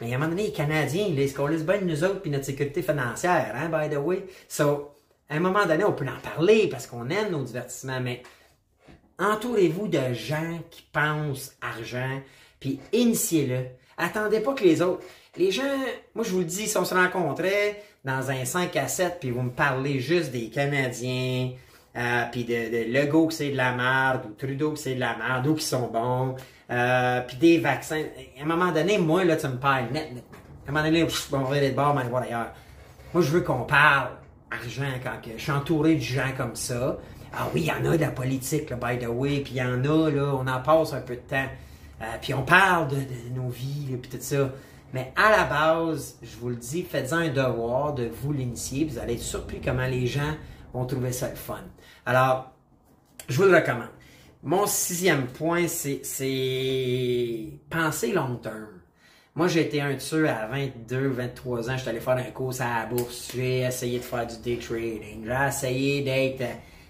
[0.00, 2.44] Mais à un moment donné, les Canadiens, ils se connaissent bien nous autres puis notre
[2.44, 4.26] sécurité financière, hein, by the way.
[4.48, 4.90] So,
[5.28, 8.22] à un moment donné, on peut en parler parce qu'on aime nos divertissements, mais
[9.18, 12.20] entourez-vous de gens qui pensent argent,
[12.58, 13.66] puis initiez-le.
[13.96, 15.04] Attendez pas que les autres.
[15.36, 15.62] Les gens,
[16.14, 19.30] moi je vous le dis, si on se rencontrait dans un 5 à 7, puis
[19.30, 21.50] vous me parlez juste des Canadiens,
[21.96, 25.00] euh, puis de, de Legault que c'est de la merde, ou Trudeau que c'est de
[25.00, 26.34] la merde, ou qui sont bons,
[26.70, 28.02] euh, puis des vaccins.
[28.38, 30.24] À un moment donné, moi, là, tu me parles net, net.
[30.66, 32.52] À un moment donné, je vais revenir de bord, mais voir ailleurs.
[33.12, 34.10] Moi, je veux qu'on parle
[34.50, 36.98] argent quand que je suis entouré de gens comme ça.
[37.34, 39.56] Ah oui, il y en a de la politique, là, by the way, puis il
[39.56, 41.48] y en a, là, on en passe un peu de temps.
[42.02, 42.96] Euh, puis on parle de,
[43.34, 44.50] nos vies, puis tout ça.
[44.92, 48.84] Mais à la base, je vous le dis, faites-en un devoir de vous l'initier.
[48.84, 50.34] Vous allez être surpris comment les gens
[50.74, 51.64] vont trouver ça le fun.
[52.04, 52.52] Alors,
[53.28, 53.88] je vous le recommande.
[54.42, 56.00] Mon sixième point, c'est
[57.70, 58.80] penser long terme.
[59.34, 61.76] Moi, j'ai été un de à 22, 23 ans.
[61.78, 63.30] J'étais allé faire un cours à la bourse.
[63.34, 65.24] J'ai essayé de faire du day trading.
[65.24, 66.44] J'ai essayé d'être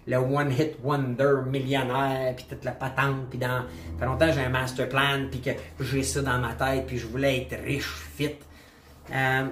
[0.07, 3.63] le one hit wonder millionnaire, puis toute la patente, puis dans...
[3.99, 7.07] Fait longtemps j'ai un master plan, puis que j'ai ça dans ma tête, puis je
[7.07, 8.37] voulais être riche, fit.
[9.13, 9.47] Euh,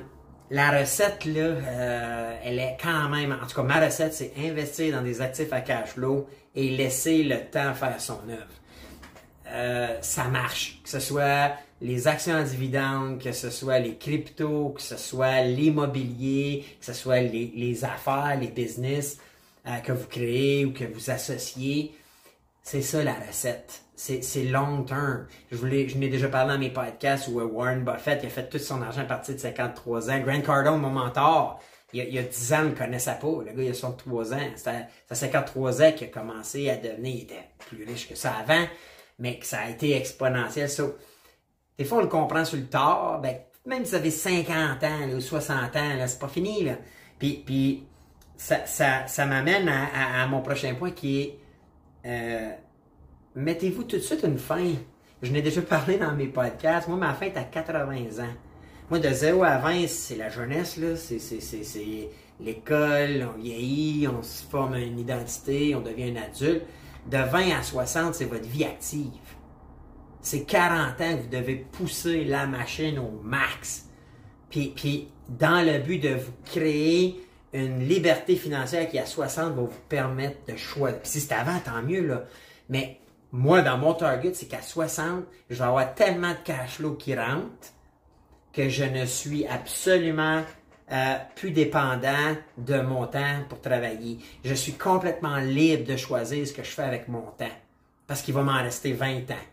[0.50, 4.96] la recette, là, euh, elle est quand même, en tout cas, ma recette, c'est investir
[4.96, 8.60] dans des actifs à cash flow et laisser le temps faire son œuvre.
[9.52, 10.80] Euh, ça marche.
[10.82, 15.42] Que ce soit les actions en dividendes, que ce soit les cryptos, que ce soit
[15.42, 19.18] l'immobilier, que ce soit les, affaires, les business
[19.66, 21.94] euh, que vous créez ou que vous associez.
[22.62, 25.26] C'est ça la recette c'est long term.
[25.50, 28.58] Je voulais, je n'ai déjà parlé dans mes podcasts où Warren Buffett a fait tout
[28.58, 30.20] son argent à partir de 53 ans.
[30.20, 31.60] Grant Cardone, mon mentor,
[31.92, 33.28] il y a, il y a 10 ans, ne connaissait pas.
[33.28, 34.50] Le gars, il a 63 ans.
[34.56, 38.32] C'était à 53 ans qu'il a commencé à devenir, il était plus riche que ça
[38.32, 38.66] avant,
[39.18, 40.70] mais que ça a été exponentiel.
[41.78, 43.20] des fois, on le comprend sur le tard.
[43.20, 46.64] Ben, même si vous avez 50 ans ou 60 ans, c'est pas fini.
[46.64, 46.78] Là.
[47.18, 47.84] Puis, puis
[48.40, 51.38] ça, ça, ça m'amène à, mon prochain point qui est...
[52.06, 52.50] Euh,
[53.34, 54.72] mettez-vous tout de suite une fin.
[55.20, 56.88] Je n'ai déjà parlé dans mes podcasts.
[56.88, 58.34] Moi, ma fin est à 80 ans.
[58.88, 60.96] Moi, de 0 à 20, c'est la jeunesse, là.
[60.96, 62.08] C'est,
[62.40, 66.62] l'école, on vieillit, on se forme une identité, on devient un adulte.
[67.10, 69.04] De 20 à 60, c'est votre vie active.
[70.22, 73.86] C'est 40 ans que vous devez pousser la machine au max.
[74.48, 77.20] Puis, puis dans le but de vous créer
[77.52, 81.00] une liberté financière qui, à 60, va vous permettre de choisir.
[81.02, 82.24] Si c'est avant, tant mieux, là.
[82.68, 83.00] Mais
[83.32, 87.14] moi, dans mon target, c'est qu'à 60, je vais avoir tellement de cash flow qui
[87.14, 87.72] rentre
[88.52, 90.42] que je ne suis absolument
[90.92, 94.18] euh, plus dépendant de mon temps pour travailler.
[94.44, 97.56] Je suis complètement libre de choisir ce que je fais avec mon temps.
[98.06, 99.46] Parce qu'il va m'en rester 20 ans.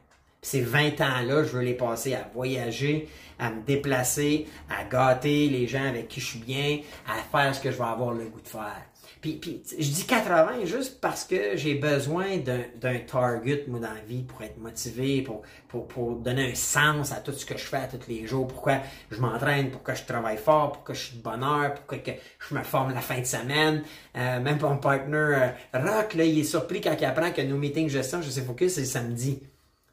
[0.47, 5.67] Ces 20 ans-là, je veux les passer à voyager, à me déplacer, à gâter les
[5.67, 8.39] gens avec qui je suis bien, à faire ce que je vais avoir le goût
[8.39, 8.81] de faire.
[9.19, 9.41] Puis,
[9.77, 14.41] je dis 80 juste parce que j'ai besoin d'un target, moi, dans la vie, pour
[14.43, 15.41] être motivé, pour,
[15.87, 18.77] pour, donner un sens à tout ce que je fais tous les jours, pourquoi
[19.11, 22.11] je m'entraîne, pourquoi je travaille fort, pourquoi je suis de bonne heure, pourquoi que
[22.47, 23.83] je me forme la fin de semaine.
[24.15, 27.57] Euh, même mon partner euh, Rock, là, il est surpris quand il apprend que nos
[27.57, 29.41] meetings gestion, je sais focus, c'est samedi.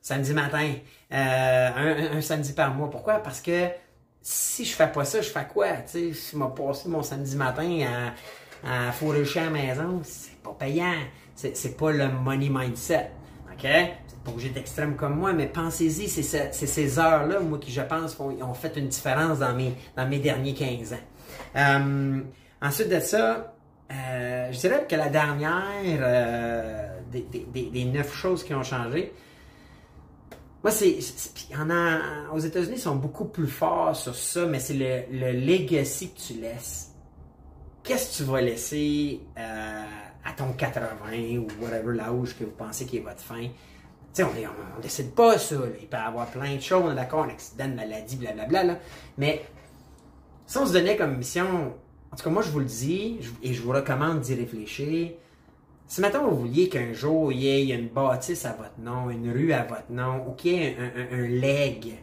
[0.04, 0.70] Samedi matin,
[1.12, 2.90] euh, un, samedi par mois.
[2.90, 3.14] Pourquoi?
[3.14, 3.68] Parce que
[4.20, 5.68] si je fais pas ça, je fais quoi?
[5.78, 8.12] Tu sais, si je passé mon samedi matin
[8.62, 10.94] à, à fourrer le à la maison, c'est pas payant.
[11.34, 13.10] C'est pas le money mindset.
[13.50, 13.62] OK?
[13.62, 18.54] Pas obligé d'extrême comme moi, mais pensez-y, c'est ces heures-là, moi, qui je pense ont,
[18.54, 20.96] fait une différence dans mes, dans mes derniers 15 ans.
[21.56, 22.20] Euh,
[22.62, 23.54] ensuite de ça,
[23.90, 29.12] euh, je dirais que la dernière euh, des, neuf choses qui ont changé,
[30.64, 30.98] moi, c'est.
[32.32, 36.18] aux États-Unis, ils sont beaucoup plus forts sur ça, mais c'est le, le legacy que
[36.18, 36.90] tu laisses.
[37.84, 42.96] Qu'est-ce que tu vas laisser à ton 80 ou whatever l'âge que vous pensez qui
[42.96, 43.42] est votre fin?
[43.42, 45.56] Tu sais, on ne décide pas ça.
[45.80, 48.64] Il peut y avoir plein de choses, on est d'accord, un accident, une maladie, blablabla.
[48.64, 48.78] Là.
[49.18, 49.44] Mais
[50.46, 51.74] si on se donnait comme mission
[52.14, 55.14] en tout cas, moi, je vous le dis, et je vous recommande d'y réfléchir.
[55.86, 59.30] Si maintenant vous vouliez qu'un jour il y ait une bâtisse à votre nom, une
[59.30, 60.76] rue à votre nom, ou qu'il y ait
[61.12, 61.94] un, leg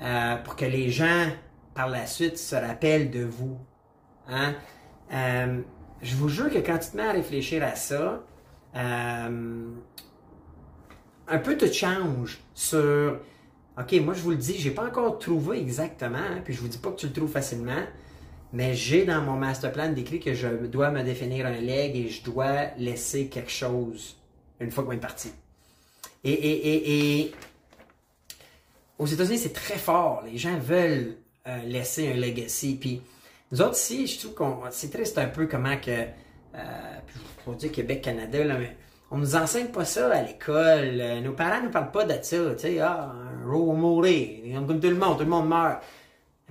[0.00, 1.26] euh, pour que les gens,
[1.74, 3.58] par la suite, se rappellent de vous,
[4.28, 4.54] hein?
[5.12, 5.60] Euh,
[6.02, 8.22] je vous jure que quand tu te mets à réfléchir à ça,
[8.76, 9.68] euh,
[11.28, 13.18] un peu te change sur
[13.78, 16.68] OK, moi je vous le dis, j'ai pas encore trouvé exactement, hein, puis je vous
[16.68, 17.82] dis pas que tu le trouves facilement,
[18.52, 22.08] mais j'ai dans mon master plan décrit que je dois me définir un leg et
[22.08, 24.16] je dois laisser quelque chose
[24.58, 25.32] une fois qu'on est parti.
[26.24, 27.32] Et, et, et,
[28.98, 30.22] aux États-Unis, c'est très fort.
[30.30, 32.76] Les gens veulent euh, laisser un legacy.
[32.78, 33.00] Puis
[33.50, 36.98] nous autres ici, je trouve qu'on c'est triste un peu comment que euh,
[37.46, 38.76] je dire Québec, Canada, là, mais
[39.10, 41.00] on nous enseigne pas ça à l'école.
[41.00, 42.54] Euh, nos parents nous parlent pas de ça.
[42.54, 43.10] Tu sais, ah,
[43.42, 45.82] un mourir, comme tout le monde, tout le monde meurt.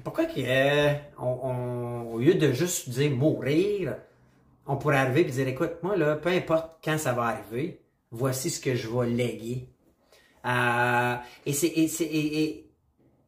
[0.04, 3.96] Pourquoi qu'on on, au lieu de juste dire mourir,
[4.66, 7.82] on pourrait arriver et dire écoute, moi là, peu importe quand ça va arriver,
[8.12, 9.68] voici ce que je vais léguer.
[10.46, 12.66] Euh, et c'est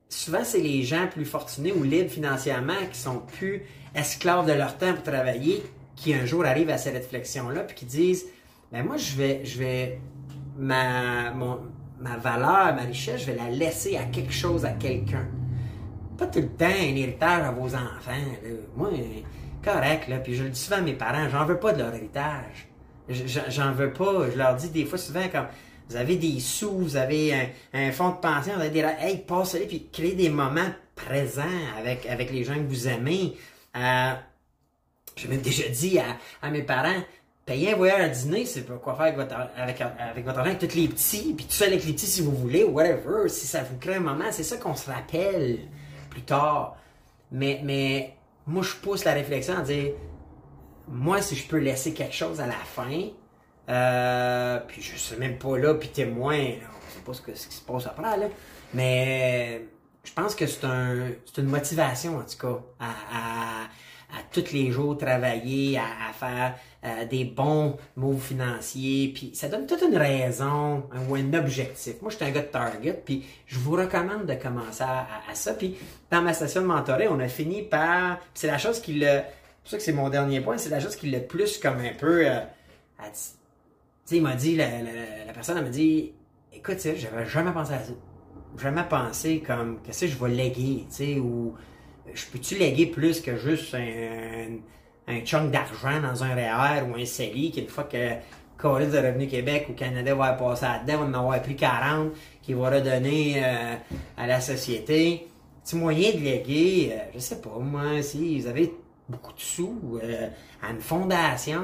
[0.09, 3.63] souvent c'est les gens plus fortunés ou libres financièrement qui sont plus
[3.95, 5.63] esclaves de leur temps pour travailler
[5.95, 8.25] qui un jour arrivent à cette réflexion là puis qui disent
[8.71, 9.99] ben moi je vais je vais
[10.57, 11.33] ma
[12.01, 15.27] ma valeur, ma richesse, je vais la laisser à quelque chose, à quelqu'un
[16.21, 18.11] pas tout le temps un héritage à vos enfants.
[18.75, 18.89] Moi,
[19.63, 20.17] correct, là.
[20.17, 22.67] Puis je le dis souvent à mes parents, j'en veux pas de leur héritage.
[23.09, 24.29] J'en veux pas.
[24.31, 25.47] Je leur dis des fois souvent comme
[25.89, 27.33] vous avez des sous, vous avez
[27.73, 31.41] un, fonds de pension, vous avez des hey, passez puis créez des moments présents
[31.77, 33.35] avec, avec les gens que vous aimez.
[33.75, 34.13] Euh,
[35.15, 37.01] J'ai même déjà dit à, mes parents,
[37.47, 40.59] payer un voyage à dîner, c'est pas quoi faire avec votre, avec, avec votre avec
[40.59, 43.63] tous les petits, puis tout seul avec les petits si vous voulez, whatever, si ça
[43.63, 45.57] vous crée un moment, c'est ça qu'on se rappelle
[46.11, 46.77] plus tard.
[47.31, 49.93] Mais, mais moi, je pousse la réflexion à dire,
[50.87, 53.07] moi, si je peux laisser quelque chose à la fin,
[53.69, 57.47] euh, puis je suis même pas là, puis témoin, on sait pas ce, que, ce
[57.47, 58.27] qui se passe après, là,
[58.73, 59.65] mais
[60.03, 63.67] je pense que c'est un, une motivation, en tout cas, à
[64.31, 69.81] tous les jours travailler, à, faire euh, des bons moves financiers, puis ça donne toute
[69.81, 72.01] une raison ou un objectif.
[72.01, 75.53] Moi, je suis un gars de Target, puis je vous recommande de commencer à, ça.
[75.53, 75.75] Puis
[76.09, 78.19] dans ma session de mentorat, on a fini par...
[78.33, 79.21] C'est la chose qui le...
[79.63, 81.79] C'est pour ça que c'est mon dernier point, c'est la chose qui le plus comme
[81.79, 82.27] un peu...
[82.27, 82.39] Euh,
[83.03, 83.09] tu
[84.05, 84.67] sais, il m'a dit, la,
[85.25, 86.11] la, personne m'a dit,
[86.53, 87.91] écoute, j'avais jamais pensé à ça.
[88.57, 91.55] Jamais pensé comme, qu'est-ce que je vais léguer, tu sais, ou
[92.13, 94.57] je peux-tu léguer plus que juste un,
[95.07, 98.15] un chunk d'argent dans un REER ou un CELI qu'une fois que
[98.57, 102.11] Coris de Revenu Québec ou Canada va passer là-dedans, on en avoir pris 40
[102.43, 103.75] qui va redonner euh,
[104.17, 105.27] à la société?
[105.63, 108.71] C'est moyen de léguer, euh, je sais pas, moi, si vous avez
[109.11, 110.27] beaucoup de sous euh,
[110.63, 111.63] à une fondation,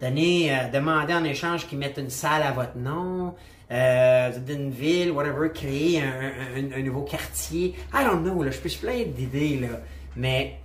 [0.00, 3.34] donner, demander en échange qu'ils mettent une salle à votre nom,
[3.70, 7.74] euh, d'une ville, whatever, créer un, nouveau quartier.
[7.94, 9.80] I don't know, là, je peux plein d'idées, là.
[10.16, 10.58] Mais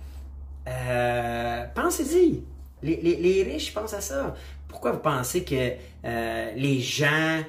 [0.68, 2.44] euh, pensez-y.
[2.82, 4.34] Les, riches pensent à ça.
[4.68, 5.72] Pourquoi vous pensez que
[6.04, 7.42] euh, les gens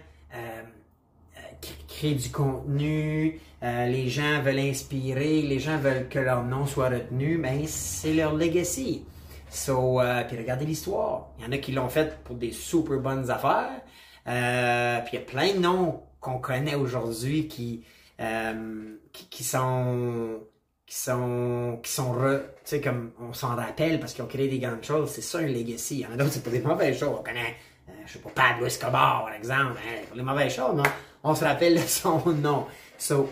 [1.87, 7.37] créent du contenu, les gens veulent inspirer, les gens veulent que leur nom soit retenu,
[7.37, 9.05] ben c'est leur legacy.
[9.49, 11.27] So, puis regardez l'histoire.
[11.37, 13.81] Il y en a qui l'ont fait pour des super bonnes affaires.
[14.27, 17.83] Euh, puis il y a plein de noms qu'on connaît aujourd'hui qui,
[18.19, 20.39] euh, qui, sont
[20.85, 24.59] qui sont qui sont tu sais comme on s'en rappelle parce qu'ils ont créé des
[24.59, 26.99] grandes choses c'est ça un legacy il y en a d'autres c'est pas des mauvaises
[26.99, 27.55] choses on connaît
[27.89, 30.83] euh, je sais pas Pablo Escobar par exemple hein, pour les mauvaises choses non
[31.23, 32.67] on se rappelle de son nom
[32.99, 33.27] so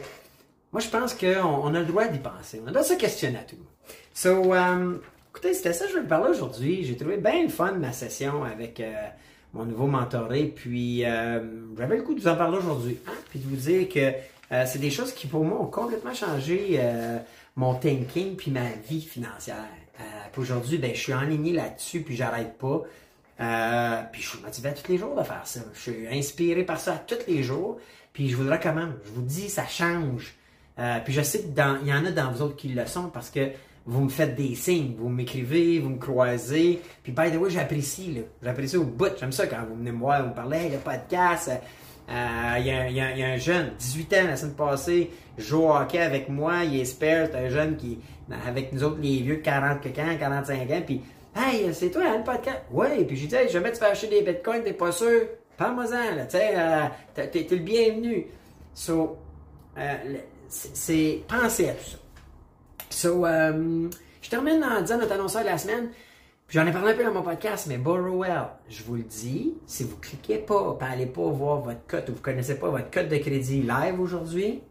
[0.71, 3.43] moi je pense qu'on on a le droit d'y penser on de se questionner à
[3.43, 3.57] tout
[4.13, 5.01] so um,
[5.31, 8.43] écoutez c'était ça que je vous parler aujourd'hui j'ai trouvé bien le fun ma session
[8.43, 8.81] avec
[9.53, 10.43] mon nouveau mentoré.
[10.45, 10.99] Puis
[11.77, 14.13] j'avais le coup de vous en parler aujourd'hui, hein, puis de vous dire que
[14.65, 16.79] c'est des choses qui pour moi ont complètement changé
[17.55, 19.67] mon thinking puis ma vie financière.
[20.31, 22.83] puis aujourd'hui, ben, je suis enligné là-dessus, puis j'arrête pas.
[23.41, 25.61] Euh, puis je suis motivé à tous les jours de faire ça.
[25.73, 27.79] Je suis inspiré par ça tous les jours.
[28.11, 28.93] Puis je vous le recommande.
[29.05, 30.35] Je vous dis, ça change.
[30.79, 33.29] Euh, puis je sais qu'il y en a dans vous autres qui le sont parce
[33.29, 33.49] que
[33.85, 36.81] vous me faites des signes, vous m'écrivez, vous me croisez.
[37.03, 38.21] Puis by the way, j'apprécie, là.
[38.43, 39.11] J'apprécie au bout.
[39.19, 41.51] J'aime ça quand vous venez me voir, vous me parlez, hey, le podcast.
[42.09, 45.63] Euh, il y, a, y, y, a, un jeune, 18 ans la semaine passée, joue
[45.63, 47.99] au hockey avec moi, il est c'est un jeune qui,
[48.47, 51.01] avec nous autres, les vieux de 40 ans, 45 ans, puis
[51.35, 52.63] Hey, c'est toi, hein, le podcast?
[52.71, 55.27] Ouais, puis j'ai dit, hey, jamais tu vas acheter des bitcoins, t'es pas sûr?
[55.57, 58.27] Parle-moi-en, là, tu sais, euh, t'es, le bienvenu.
[58.73, 59.17] So,
[59.77, 61.97] euh, c'est penser à tout ça.
[62.89, 63.89] So, euh,
[64.21, 65.89] je termine en disant notre annonceur de la semaine,
[66.49, 69.83] j'en ai parlé un peu dans mon podcast, mais Borrowell, je vous le dis, si
[69.83, 73.09] vous cliquez pas, pas allez pas voir votre code ou vous connaissez pas votre code
[73.09, 74.61] de crédit live aujourd'hui,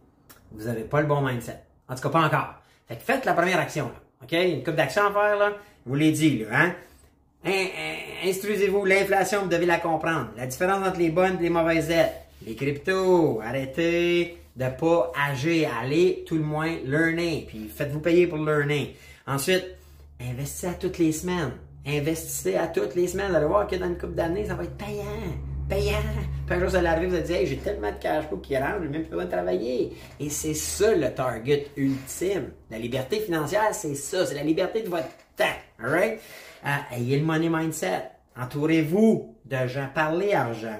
[0.51, 1.61] vous avez pas le bon mindset.
[1.87, 2.55] En tout cas, pas encore.
[2.87, 3.91] Fait que faites la première action.
[4.21, 4.31] OK?
[4.33, 5.53] Une coupe d'action à faire, là
[5.85, 6.75] vous l'ai dit, là, hein?
[8.25, 10.29] Instruisez-vous, l'inflation, vous devez la comprendre.
[10.37, 12.13] La différence entre les bonnes et les mauvaises dettes.
[12.45, 18.37] Les cryptos, arrêtez de pas agir, allez tout le moins learning, puis faites-vous payer pour
[18.39, 18.89] learning.
[19.27, 19.65] Ensuite,
[20.19, 21.51] investissez à toutes les semaines.
[21.85, 23.29] Investissez à toutes les semaines.
[23.29, 25.03] Vous allez voir que dans une couple d'années, ça va être payant.
[25.69, 25.97] Payant.
[26.45, 28.37] Puis un jour, vous allez arriver, vous allez dire, hey, j'ai tellement de cash flow
[28.37, 29.93] qui rentre, j'ai même plus besoin de travailler.
[30.19, 32.49] Et c'est ça le target ultime.
[32.69, 34.25] La liberté financière, c'est ça.
[34.25, 35.07] C'est la liberté de votre
[35.81, 36.19] Alright?
[36.65, 38.11] Euh, ayez le money mindset.
[38.37, 39.87] Entourez-vous de gens.
[39.93, 40.79] Parlez argent.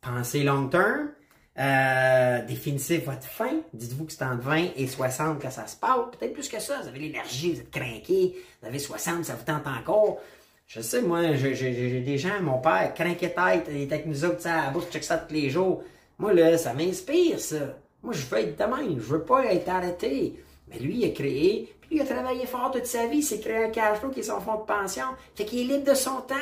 [0.00, 1.10] Pensez long term.
[1.58, 3.60] Euh, définissez votre fin.
[3.72, 5.98] Dites-vous que c'est entre 20 et 60 que ça se passe.
[6.18, 6.80] Peut-être plus que ça.
[6.82, 8.34] Vous avez l'énergie, vous êtes craqué.
[8.60, 10.18] Vous avez 60, ça vous tente encore.
[10.66, 14.46] Je sais, moi, j'ai des gens, mon père, craqué tête, il était avec nous autres,
[14.46, 15.84] à la bouche, check ça tous les jours.
[16.18, 17.76] Moi, là, ça m'inspire, ça.
[18.02, 18.98] Moi, je veux être de même.
[18.98, 20.42] Je veux pas être arrêté.
[20.68, 23.70] Mais lui, il a créé il a travaillé fort toute sa vie, s'est créé un
[23.70, 25.04] cash flow qui est son fonds de pension.
[25.34, 26.34] Fait qu'il est libre de son temps.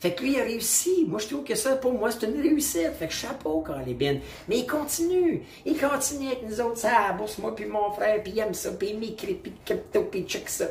[0.00, 1.04] Fait que lui, il a réussi.
[1.08, 2.92] Moi, je trouve que ça, pour moi, c'est une réussite.
[2.98, 3.64] Fait que chapeau,
[3.96, 4.20] bien.
[4.48, 5.42] Mais il continue.
[5.66, 8.70] Il continue avec nous autres, ça, bourse, moi, puis mon frère, puis il aime ça,
[8.72, 10.66] puis il m'écrit, puis crypto, puis check ça.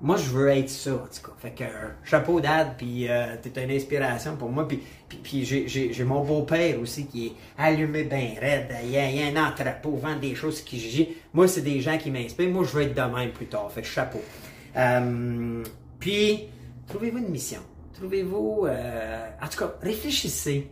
[0.00, 1.32] Moi, je veux être ça, en tout cas.
[1.38, 4.68] Fait que, euh, chapeau dad, puis euh, t'es une inspiration pour moi.
[4.68, 8.68] Puis, j'ai mon beau-père aussi qui est allumé bien raide.
[8.84, 11.08] Il y, a, y, a, un entrepôt, vend des choses qui.
[11.32, 12.50] Moi, c'est des gens qui m'inspirent.
[12.50, 13.70] Moi, je veux être de même plus tard.
[13.72, 14.20] Fait que chapeau.
[14.76, 15.64] Euh,
[15.98, 16.48] puis,
[16.86, 17.60] trouvez-vous une mission?
[17.94, 18.66] Trouvez-vous...
[18.66, 20.70] Euh, en tout cas, réfléchissez.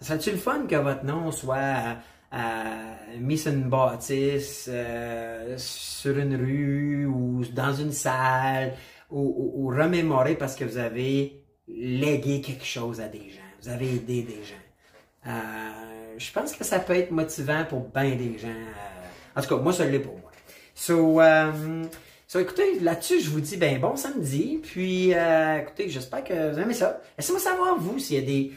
[0.00, 1.96] Ça serait-tu le fun que votre nom soit
[2.34, 8.74] euh, mis sur une bâtisse, euh, sur une rue ou dans une salle,
[9.10, 14.22] ou, remémorer parce que vous avez légué quelque chose à des gens, vous avez aidé
[14.22, 15.28] des gens.
[15.28, 18.48] Euh, je pense que ça peut être motivant pour bien des gens.
[19.36, 20.32] en tout cas, moi, ça l'est pour moi.
[20.74, 21.20] So,
[22.26, 24.60] So, écoutez, là-dessus, je vous dis, ben bon samedi.
[24.62, 27.00] Puis, écoutez, j'espère que vous aimez ça.
[27.18, 28.52] Laissez-moi savoir, vous, s'il y a des,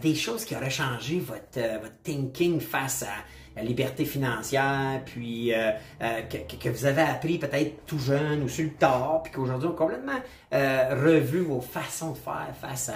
[0.00, 3.14] des choses qui auraient changé votre, euh, votre thinking face à
[3.54, 5.70] la liberté financière, puis euh,
[6.02, 9.68] euh, que, que, vous avez appris peut-être tout jeune ou sur le tard, puis qu'aujourd'hui
[9.68, 10.20] on a complètement
[10.50, 12.90] revu vos façons de faire face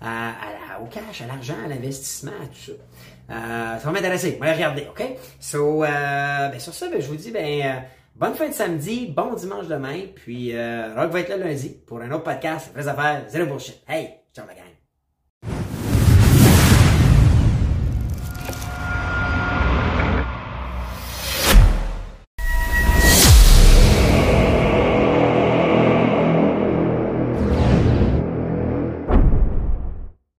[0.00, 3.78] à, à, au cash, à l'argent, à l'investissement, à tout ça.
[3.78, 4.38] ça va m'intéresser.
[4.40, 5.04] On va regarder, OK?
[5.38, 7.82] So, ben, sur ça, ben, je vous dis, ben,
[8.18, 12.10] bonne fin de samedi, bon dimanche demain, puis Rock va être là lundi pour un
[12.10, 13.82] autre podcast, Vraies affaires, zéro bullshit.
[13.86, 14.67] Hey, ciao la gang!